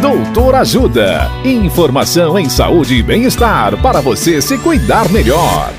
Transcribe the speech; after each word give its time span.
Doutor 0.00 0.54
Ajuda. 0.56 1.30
Informação 1.42 2.38
em 2.38 2.50
saúde 2.50 2.96
e 2.96 3.02
bem-estar 3.02 3.80
para 3.80 4.02
você 4.02 4.42
se 4.42 4.58
cuidar 4.58 5.10
melhor. 5.10 5.72